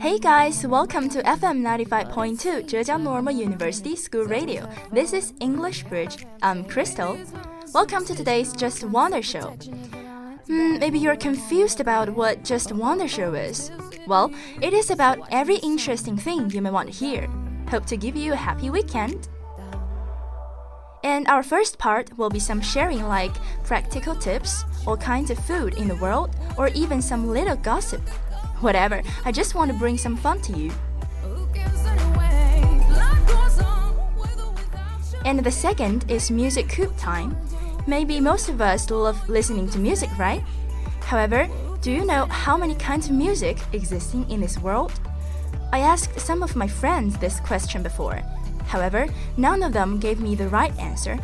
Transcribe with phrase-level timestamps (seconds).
[0.00, 4.68] Hey guys, welcome to FM 95.2 Zhejiang Normal University School Radio.
[4.90, 6.26] This is English Bridge.
[6.42, 7.16] I'm Crystal.
[7.72, 9.54] Welcome to today's Just Wonder Show.
[10.48, 13.70] Hmm, maybe you're confused about what Just Wonder Show is.
[14.08, 17.28] Well, it is about every interesting thing you may want to hear.
[17.70, 19.28] Hope to give you a happy weekend.
[21.04, 23.30] And our first part will be some sharing like
[23.62, 28.00] practical tips, all kinds of food in the world, or even some little gossip.
[28.60, 30.72] Whatever, I just want to bring some fun to you.
[35.24, 37.36] And the second is music coop time.
[37.86, 40.42] Maybe most of us love listening to music, right?
[41.02, 41.48] However,
[41.82, 44.92] do you know how many kinds of music existing in this world?
[45.72, 48.22] I asked some of my friends this question before.
[48.66, 49.06] However,
[49.36, 51.18] none of them gave me the right answer.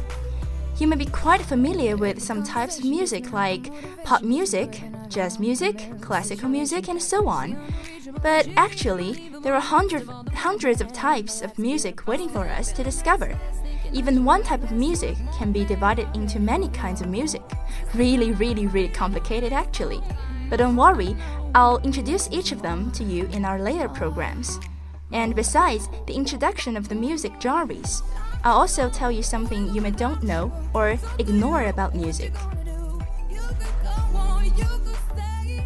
[0.78, 3.72] You may be quite familiar with some types of music like
[4.04, 7.56] pop music, jazz music, classical music, and so on.
[8.22, 13.38] But actually, there are hundred, hundreds of types of music waiting for us to discover.
[13.96, 17.40] Even one type of music can be divided into many kinds of music.
[17.94, 20.02] Really, really, really complicated actually.
[20.50, 21.16] But don't worry,
[21.54, 24.60] I'll introduce each of them to you in our later programs.
[25.12, 28.02] And besides the introduction of the music genres,
[28.44, 32.34] I'll also tell you something you may don't know or ignore about music.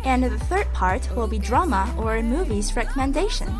[0.04, 3.50] And the third part will be drama or movies recommendation.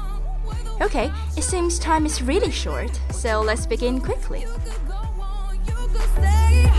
[0.82, 4.42] Okay, it seems time is really short, so let's begin quickly.
[4.42, 6.72] You could go on, you could stay.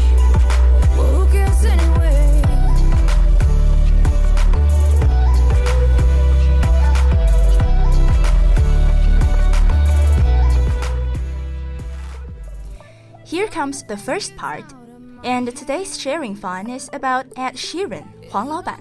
[0.97, 2.43] Well, who cares anyway?
[13.25, 14.65] Here comes the first part,
[15.25, 18.81] and today's sharing fun is about Ed Sheeran 黄老板。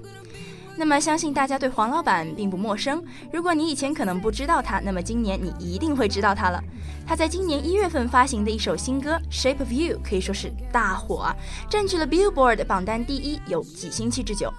[0.81, 3.05] 那么相信大家对黄老板并不陌生。
[3.31, 6.59] 如果你以前可能不知道他，那么今年你一定会知道他了。
[7.07, 11.37] 他在今年一月份发行的一首新歌《Shape of You》可以说是大火啊，
[11.69, 14.51] 占据了 Billboard 榜单第一有几星期之久。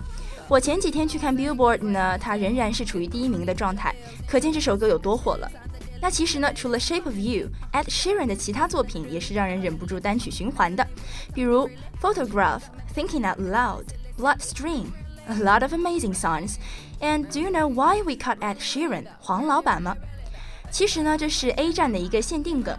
[0.48, 3.92] 我前几天去看 Billboard 呢，它仍然是处于第一名的状态，
[4.28, 5.50] 可见这首歌有多火了。
[6.00, 10.86] 那其实呢，除了《Shape of You》，Ed Sheeran 的其他作品也是让人忍不住单曲循环的，
[11.34, 11.68] 比如
[12.00, 12.60] 《Photograph》、
[12.96, 13.86] 《Thinking Out Loud》、
[14.38, 14.84] 《Bloodstream》
[15.32, 16.56] a lot of amazing songs.
[17.00, 19.96] And do you know why we cut Ed Sheeran 黄老板吗？
[20.70, 22.78] 其实呢，这是 A 站的一个限定梗。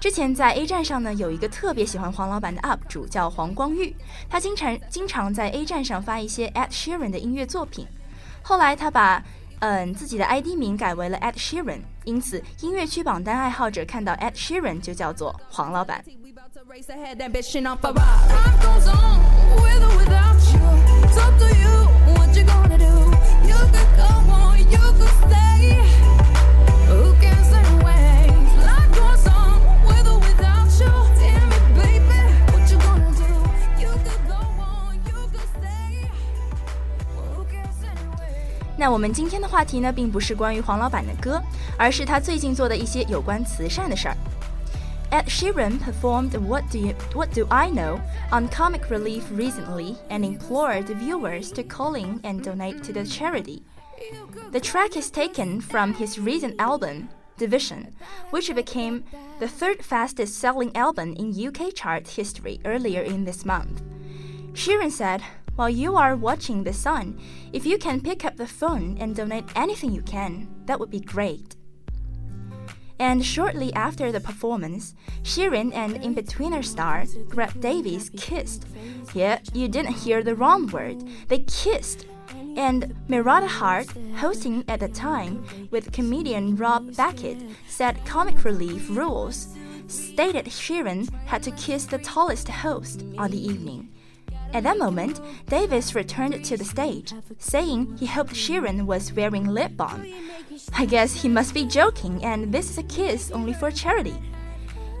[0.00, 3.94] 之前在 A 站上呢，有一个特别喜欢黄老板的 UP 主叫黄光裕，
[4.28, 7.86] 他经常经常在 A 站上发一些 Ed Sheeran 的音乐作品。
[8.42, 9.22] 后来他把
[9.58, 16.04] 嗯自己的 ID 名改为了 Ed Sheeran，因此音乐区榜单爱好者看到 Ed Sheeran 就叫做黄老板。
[16.68, 17.16] race ahead,
[38.80, 41.42] 那我们今天的话题呢，并不是关于黄老板的歌，
[41.76, 44.16] 而是他最近做的一些有关慈善的事儿。
[45.10, 47.98] Ed Sheeran performed "What Do You What Do I Know"
[48.30, 53.62] on Comic Relief recently and implored viewers to call in and donate to the charity.
[54.50, 57.08] The track is taken from his recent album,
[57.38, 57.94] Division,
[58.30, 59.04] which became
[59.40, 63.80] the third fastest selling album in UK chart history earlier in this month.
[64.52, 65.22] Sheeran said,
[65.56, 67.18] While you are watching the sun,
[67.52, 71.00] if you can pick up the phone and donate anything you can, that would be
[71.00, 71.57] great.
[72.98, 78.66] And shortly after the performance, Sheeran and In-Betweener star Greg Davies kissed.
[79.14, 81.04] Yeah, you didn't hear the wrong word.
[81.28, 82.06] They kissed.
[82.56, 83.86] And Miranda Hart,
[84.16, 87.38] hosting at the time with comedian Rob Beckett,
[87.68, 89.54] said comic relief rules
[89.86, 93.88] stated Sheeran had to kiss the tallest host on the evening.
[94.52, 99.76] At that moment, Davies returned to the stage, saying he hoped Sheeran was wearing lip
[99.76, 100.06] balm.
[100.72, 104.14] I guess he must be joking, and this is a kiss only for charity.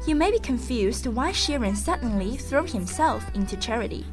[0.06, 4.06] You may be confused why Sheeran suddenly threw himself into charity.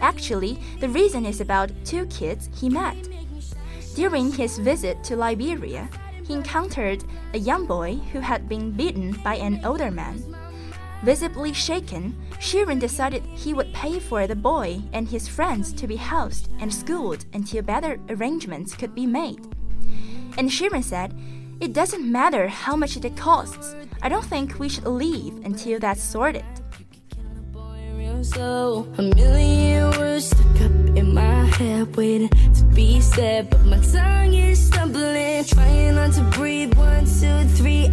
[0.00, 2.96] Actually, the reason is about two kids he met.
[3.94, 5.88] During his visit to Liberia,
[6.24, 7.04] he encountered
[7.34, 10.22] a young boy who had been beaten by an older man.
[11.02, 15.96] Visibly shaken, Sheeran decided he would pay for the boy and his friends to be
[15.96, 19.40] housed and schooled until better arrangements could be made.
[20.38, 21.14] And Sheeran said,
[21.60, 23.74] It doesn't matter how much it costs.
[24.02, 26.44] I don't think we should leave until that's sorted.
[28.22, 33.78] So a million words stuck up in my head, waiting to be said, but my
[33.78, 36.72] tongue is stumbling, trying not to breathe.
[36.74, 37.90] One, two, three.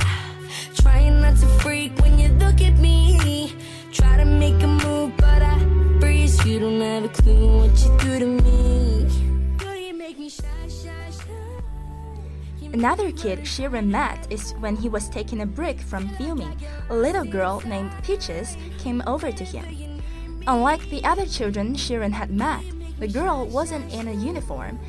[0.75, 3.51] Trying not to freak when you look at me.
[3.91, 5.57] Try to make a move, but I
[5.99, 6.45] freeze.
[6.45, 8.88] You don't have a clue what you do to me.
[12.71, 16.55] Another kid Sheeran met is when he was taking a break from filming.
[16.91, 20.01] A little girl named Peaches came over to him.
[20.45, 22.63] Unlike the other children Sheeran had met,
[22.99, 24.79] the girl wasn't in a uniform.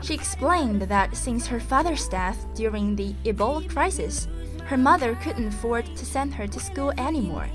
[0.00, 4.26] She explained that since her father's death during the Ebola crisis,
[4.64, 7.48] her mother couldn't afford to send her to school anymore.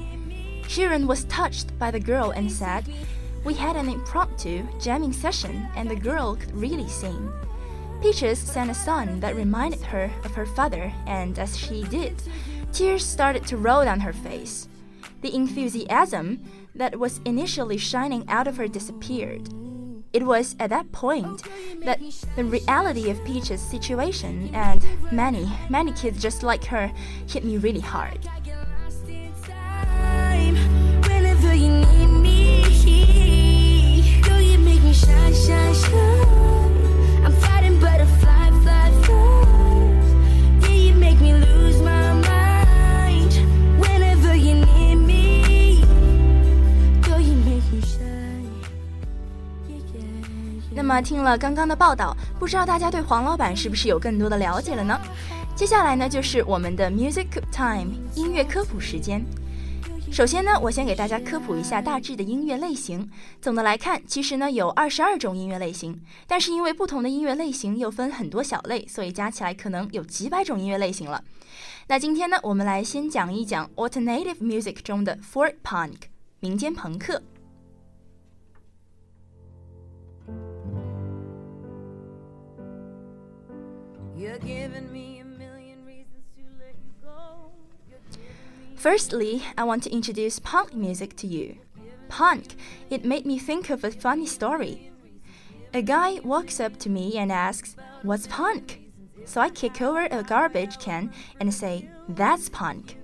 [0.63, 2.85] Sheeran was touched by the girl and said,
[3.43, 7.31] We had an impromptu jamming session and the girl could really sing.
[8.03, 12.21] Peaches sang a song that reminded her of her father, and as she did,
[12.73, 14.67] tears started to roll down her face.
[15.21, 16.43] The enthusiasm
[16.75, 19.47] that was initially shining out of her disappeared.
[20.11, 21.43] It was at that point
[21.85, 22.01] that
[22.35, 26.91] the reality of Peach's situation and many, many kids just like her
[27.29, 28.19] hit me really hard.
[28.43, 29.31] get lost in
[50.93, 54.95] 么听了刚刚的报道，不知道大家对黄老板是不是有更多的了解了呢？
[55.55, 59.25] 接下来呢，就是我们的 Music Time 音乐科普时间。
[60.11, 63.09] 首先呢，我先给大家科普一下大致的音乐类型。
[63.41, 71.23] 总的来看，其实呢有二十二种音乐类型，但是因为不同的音乐类型又分很多小类，所以加起来可能有几百种音乐类型了。
[71.87, 75.95] 那今天呢，我们来先讲一讲 Alternative Music 中的 Folk Punk
[76.39, 77.23] 民间朋克。
[88.75, 91.57] Firstly, I want to introduce punk music to you.
[92.09, 92.55] Punk,
[92.89, 94.91] it made me think of a funny story.
[95.73, 98.81] A guy walks up to me and asks, What's punk?
[99.25, 102.99] So I kick over a garbage can and say, That's punk.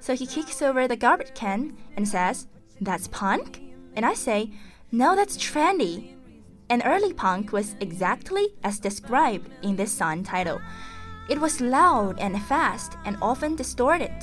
[0.00, 2.48] So he kicks over the garbage can and says,
[2.80, 3.62] That's punk?
[3.94, 4.50] And I say,
[4.92, 6.16] No, that's trendy.
[6.70, 10.60] And early punk was exactly as described in this song title.
[11.28, 14.14] It was loud and fast and often distorted.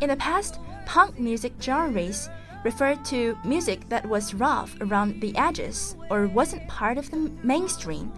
[0.00, 2.30] In the past, punk music genres
[2.64, 8.12] referred to music that was rough around the edges or wasn't part of the mainstream.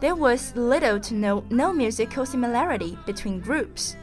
[0.00, 3.96] There was little to no, no musical similarity between groups.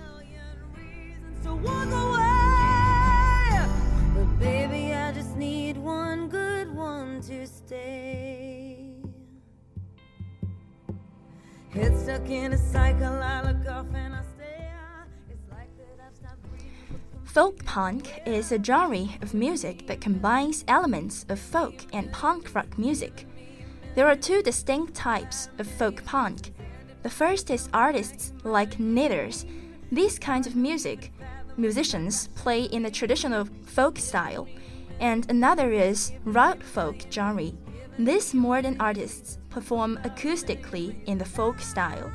[17.23, 22.79] Folk punk is a genre of music that combines elements of folk and punk rock
[22.79, 23.27] music.
[23.93, 26.51] There are two distinct types of folk punk.
[27.03, 29.45] The first is artists like knitters.
[29.91, 31.11] These kinds of music,
[31.57, 34.47] musicians play in the traditional folk style.
[34.99, 37.51] And another is rock folk genre.
[37.99, 42.11] These modern artists perform acoustically in the folk style.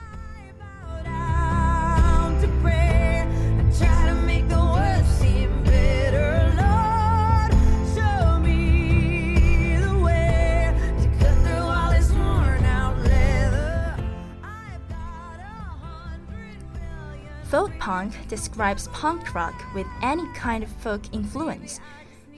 [17.50, 21.80] Folk punk describes punk rock with any kind of folk influence.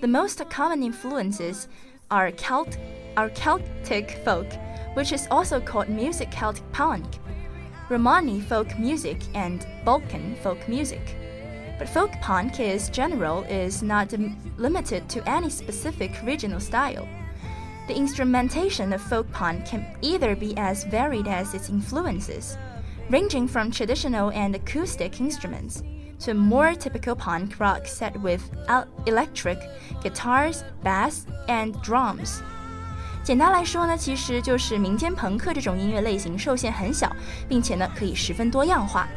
[0.00, 1.68] The most common influences
[2.14, 2.78] are Celt,
[3.16, 4.46] are Celtic folk,
[4.94, 7.04] which is also called music Celtic punk,
[7.90, 11.16] Romani folk music, and Balkan folk music.
[11.76, 14.14] But folk punk is general is not
[14.56, 17.08] limited to any specific regional style.
[17.88, 22.56] The instrumentation of folk punk can either be as varied as its influences,
[23.10, 25.82] ranging from traditional and acoustic instruments
[26.23, 29.57] to a more typical punk rock set with el- electric
[30.03, 32.39] guitars, bass, and drums.
[33.23, 37.15] 简单来说呢，其实就是民间朋克这种音乐类型受限很小，
[37.47, 39.07] 并且呢可以十分多样化。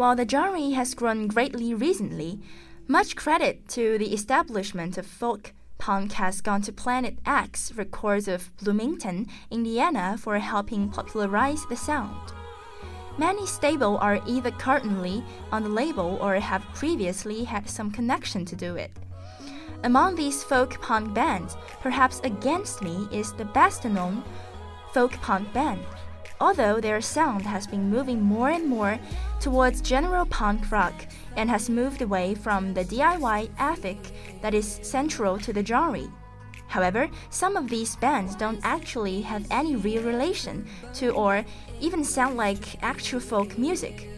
[0.00, 2.40] While the genre has grown greatly recently,
[2.88, 9.26] much credit to the establishment of folk punk has gone to Plan-It-X Records of Bloomington,
[9.50, 12.32] Indiana for helping popularize the sound.
[13.18, 18.56] Many stable are either currently on the label or have previously had some connection to
[18.56, 18.92] do it.
[19.84, 24.24] Among these folk punk bands, perhaps Against Me is the best known
[24.94, 25.84] folk punk band,
[26.40, 28.98] although their sound has been moving more and more
[29.40, 31.06] towards general punk rock
[31.36, 33.98] and has moved away from the DIY ethic
[34.40, 36.08] that is central to the genre.
[36.68, 41.44] However, some of these bands don't actually have any real relation to or
[41.80, 44.08] even sound like actual folk music.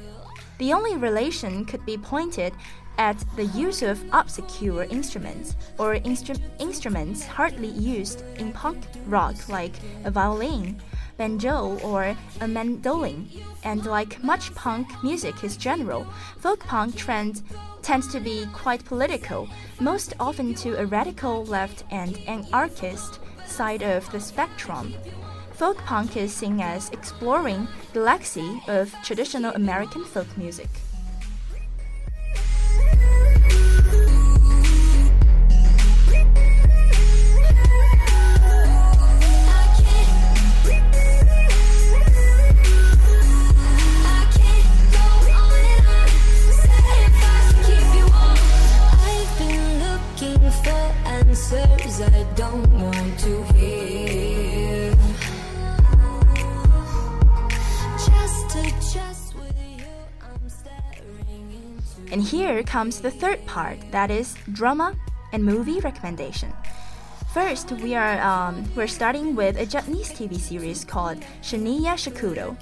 [0.58, 2.52] The only relation could be pointed
[2.98, 9.74] at the use of obscure instruments or instru instruments hardly used in punk rock like
[10.04, 10.80] a violin,
[11.22, 13.28] banjo, or a mandolin.
[13.62, 16.04] And like much punk music is general,
[16.38, 17.42] folk punk trend
[17.80, 19.48] tends to be quite political,
[19.78, 24.94] most often to a radical left and anarchist side of the spectrum.
[25.52, 30.70] Folk punk is seen as exploring the legacy of traditional American folk music.
[62.12, 64.94] And here comes the third part that is drama
[65.32, 66.52] and movie recommendation.
[67.32, 72.54] First, we are um, we're starting with a Japanese TV series called Shinya Shokudo.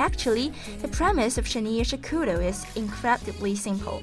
[0.00, 0.52] Actually,
[0.82, 4.02] the premise of Shinya Shokudo is incredibly simple.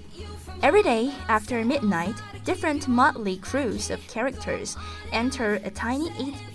[0.63, 4.77] Every day after midnight, different motley crews of characters
[5.11, 6.09] enter a tiny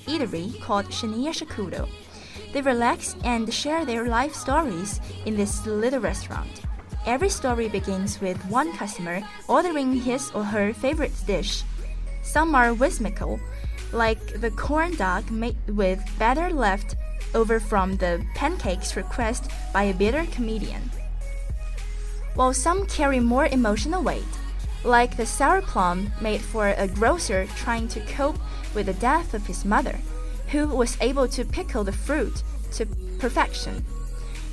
[0.07, 1.87] eatery called Shinya Shokudo.
[2.55, 6.63] They relax and share their life stories in this little restaurant.
[7.07, 11.63] Every story begins with one customer ordering his or her favorite dish.
[12.23, 13.41] Some are whimsical,
[13.93, 16.97] like the corn dog made with batter left
[17.35, 20.91] over from the pancakes request by a bitter comedian.
[22.35, 24.25] While some carry more emotional weight,
[24.85, 28.39] like the sour plum made for a grocer trying to cope
[28.75, 29.99] with the death of his mother,
[30.49, 32.43] who was able to pickle the fruit
[32.73, 32.87] to
[33.19, 33.85] perfection.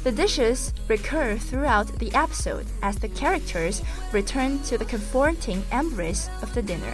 [0.08, 3.82] The dishes recur throughout the episode as the characters
[4.14, 6.94] return to the comforting embrace of the dinner.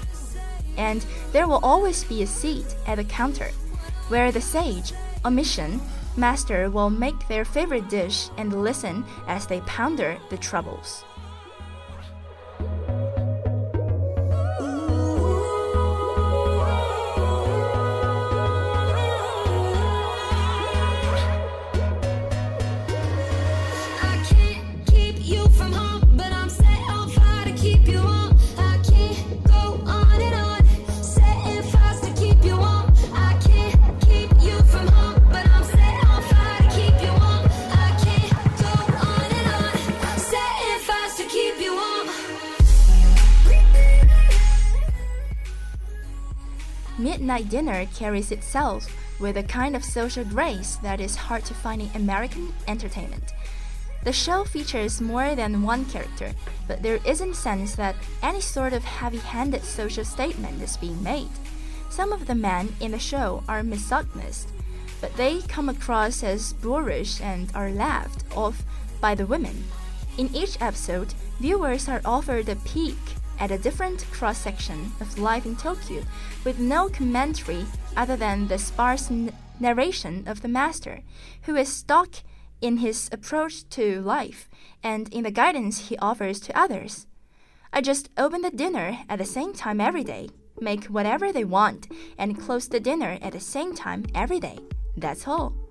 [0.77, 3.51] And there will always be a seat at the counter,
[4.08, 4.93] where the sage,
[5.24, 5.79] omission,
[6.17, 11.05] master will make their favorite dish and listen as they ponder the troubles.
[46.97, 48.85] Midnight Dinner carries itself
[49.19, 53.33] with a kind of social grace that is hard to find in American entertainment.
[54.03, 56.33] The show features more than one character,
[56.67, 61.29] but there isn't a sense that any sort of heavy-handed social statement is being made.
[61.89, 64.50] Some of the men in the show are misogynist,
[65.01, 68.63] but they come across as boorish and are laughed off
[69.01, 69.63] by the women.
[70.17, 72.97] In each episode, viewers are offered a peek
[73.39, 76.03] at a different cross section of life in Tokyo
[76.43, 79.11] with no commentary other than the sparse
[79.59, 81.01] narration of the master,
[81.43, 82.09] who is stock
[82.61, 84.49] in his approach to life
[84.81, 87.07] and in the guidance he offers to others.
[87.71, 91.87] I just open the dinner at the same time every day, make whatever they want,
[92.17, 94.59] and close the dinner at the same time every day.
[94.95, 95.62] That's all.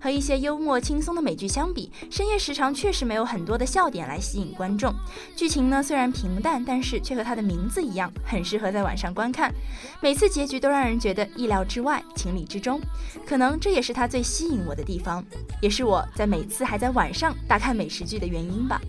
[0.00, 4.94] 和一些幽默轻松的美剧相比，深夜时长确实没有很多的笑点来吸引观众。
[5.34, 9.52] 剧情呢虽然平淡，但是却和它的名字一样，很适合在晚上观看。
[10.00, 12.80] 每次结局都让人觉得意料之外，情理之中。
[13.26, 15.24] 可能这也是它最吸引我的地方，
[15.60, 18.80] 也是我在每次还在晚上大看美食剧的原因吧。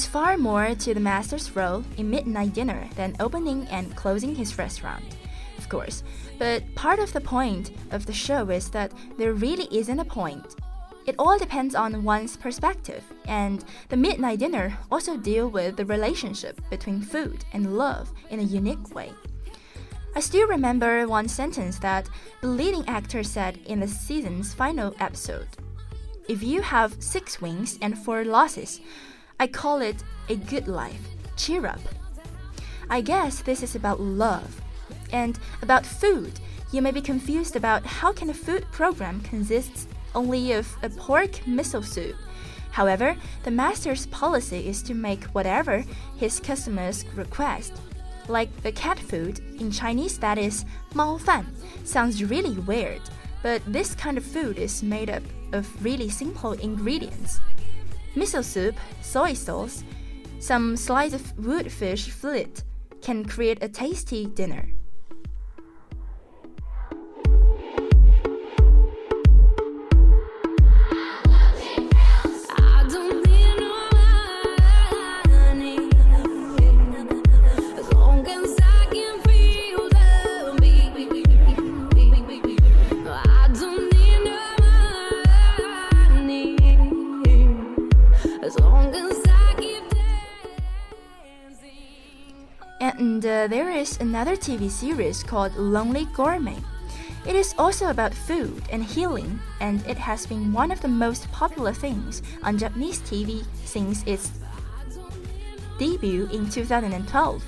[0.00, 4.56] There's far more to the master's role in Midnight Dinner than opening and closing his
[4.56, 5.04] restaurant,
[5.58, 6.04] of course.
[6.38, 10.56] But part of the point of the show is that there really isn't a point.
[11.04, 16.58] It all depends on one's perspective, and the Midnight Dinner also deal with the relationship
[16.70, 19.12] between food and love in a unique way.
[20.16, 22.08] I still remember one sentence that
[22.40, 25.48] the leading actor said in the season's final episode.
[26.26, 28.80] If you have six wins and four losses,
[29.40, 31.00] I call it a good life.
[31.38, 31.80] Cheer up.
[32.90, 34.60] I guess this is about love.
[35.12, 36.38] And about food,
[36.72, 41.30] you may be confused about how can a food program consists only of a pork
[41.46, 42.16] miso soup.
[42.70, 45.84] However, the master's policy is to make whatever
[46.18, 47.72] his customers request.
[48.28, 51.46] Like the cat food, in Chinese that is mao 猫饭,
[51.84, 53.00] sounds really weird,
[53.42, 57.40] but this kind of food is made up of really simple ingredients
[58.16, 59.84] miso soup, soy sauce,
[60.38, 62.48] some slice of wood fish fillet
[63.02, 64.68] can create a tasty dinner.
[94.20, 96.58] Another TV series called Lonely Gourmet.
[97.26, 101.32] It is also about food and healing, and it has been one of the most
[101.32, 104.30] popular things on Japanese TV since its
[105.78, 107.42] debut in 2012.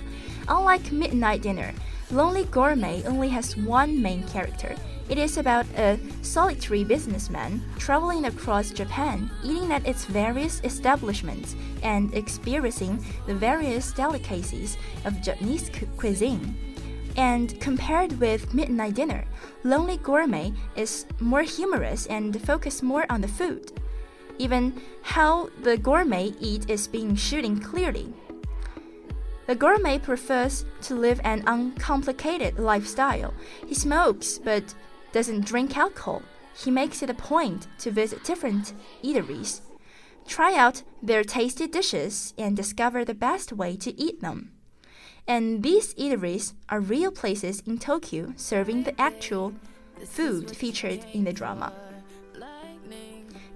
[0.48, 1.74] Unlike Midnight Dinner,
[2.10, 4.74] Lonely Gourmet only has one main character.
[5.08, 12.14] It is about a solitary businessman traveling across Japan, eating at its various establishments and
[12.14, 16.56] experiencing the various delicacies of Japanese cu- cuisine.
[17.16, 19.24] And compared with Midnight Dinner,
[19.64, 23.72] Lonely Gourmet is more humorous and focused more on the food.
[24.38, 28.14] Even how the gourmet eat is being shooting clearly.
[29.46, 33.34] The gourmet prefers to live an uncomplicated lifestyle.
[33.66, 34.74] He smokes but
[35.12, 36.22] doesn't drink alcohol.
[36.54, 39.60] He makes it a point to visit different eateries,
[40.26, 44.52] try out their tasty dishes, and discover the best way to eat them.
[45.26, 49.54] And these eateries are real places in Tokyo serving the actual
[50.04, 51.72] food featured in the drama.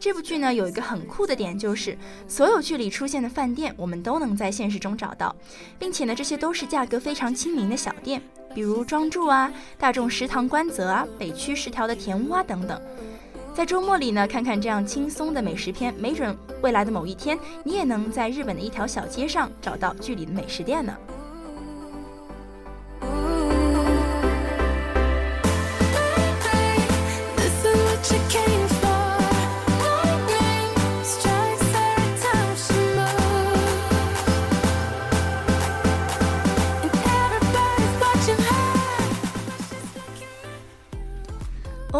[0.06, 5.34] 这部剧呢有一个很酷的点，就是所有剧里出现的饭店，我们都能在现实中找到，
[5.80, 8.22] 并且呢，这些都是价格非常亲民的小店，
[8.54, 12.80] 比如庄助啊、大众食堂观泽啊、北区十条的田屋啊等等。
[13.52, 20.96] 在周末里呢，看看这样轻松的美食片，没准未来的某一天，你也能在日本的一条小街上找到剧里的美食店呢。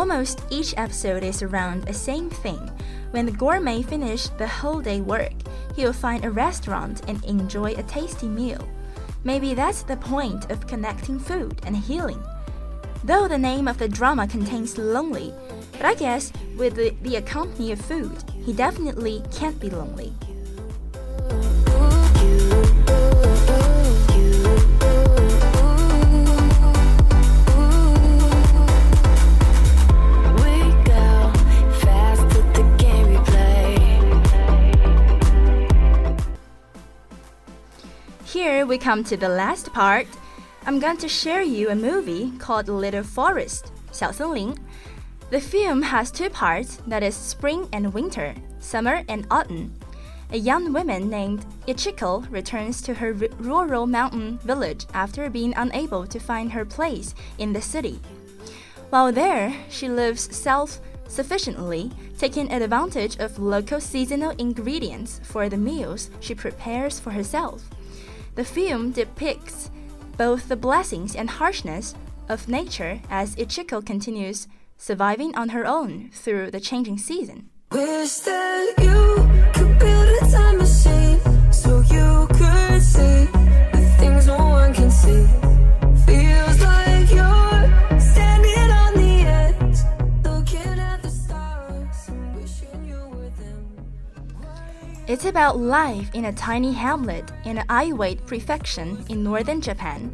[0.09, 2.61] Almost each episode is around the same thing.
[3.11, 5.33] When the gourmet finishes the whole day work,
[5.75, 8.69] he'll find a restaurant and enjoy a tasty meal.
[9.25, 12.23] Maybe that's the point of connecting food and healing.
[13.03, 15.35] Though the name of the drama contains lonely,
[15.73, 20.13] but I guess with the, the accompany of food, he definitely can't be lonely.
[38.76, 40.08] we come to the last part.
[40.66, 44.56] I'm going to share you a movie called Little Forest, 小森林.
[45.30, 49.72] The film has two parts, that is spring and winter, summer and autumn.
[50.32, 56.06] A young woman named Ichiko returns to her r- rural mountain village after being unable
[56.06, 58.00] to find her place in the city.
[58.90, 66.10] While there, she lives self sufficiently, taking advantage of local seasonal ingredients for the meals
[66.20, 67.64] she prepares for herself.
[68.37, 69.71] The film depicts
[70.19, 71.95] both the blessings and harshness
[72.29, 74.47] of nature as Ichiko continues
[74.77, 77.49] surviving on her own through the changing season.
[77.73, 81.19] Wish that you could build a time machine
[81.51, 83.25] so you could see
[83.73, 85.46] the things no one can see.
[95.09, 100.11] It's about life in a tiny hamlet in Iwate Prefecture in northern Japan.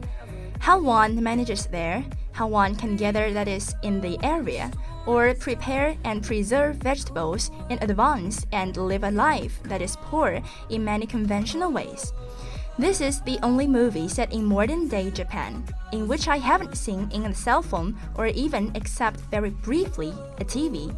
[0.59, 4.71] How one manages there, how one can gather that is in the area,
[5.07, 10.85] or prepare and preserve vegetables in advance and live a life that is poor in
[10.85, 12.13] many conventional ways.
[12.79, 17.09] This is the only movie set in modern day Japan in which I haven't seen
[17.13, 20.95] in a cell phone or even, except very briefly, a TV.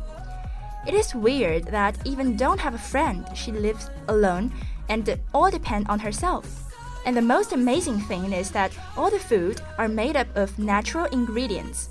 [0.86, 4.50] It is weird that even don't have a friend, she lives alone
[4.88, 6.46] and all depend on herself.
[7.06, 11.08] And the most amazing thing is that all the food are made up of natural
[11.12, 11.88] ingredients.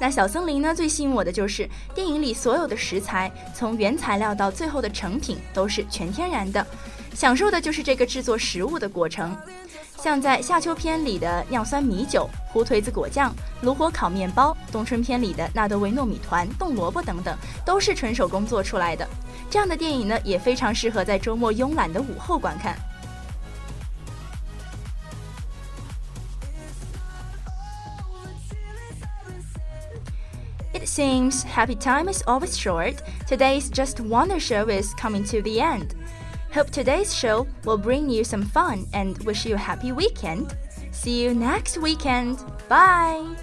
[0.00, 0.74] 那小森林呢？
[0.74, 6.66] 最吸引我的就是电影里所有的食材，从原材料到最后的成品都是全天然的，
[7.14, 9.36] 享受的就是这个制作食物的过程。
[9.97, 19.07] 像在夏秋篇里的酿酸米酒、胡颓子果酱、炉火烤面包；冬春篇里的纳德维糯米团、冻萝卜等等，都是纯手工做出来的。
[19.49, 22.77] 这样的电影呢，也非常适合在周末慵懒的午后观看。
[30.73, 32.97] It seems happy time is always short.
[33.27, 35.96] Today's Just Wonder show is coming to the end.
[36.57, 40.57] Hope today's show will bring you some fun and wish you a happy weekend.
[40.89, 42.43] See you next weekend.
[42.67, 43.35] Bye.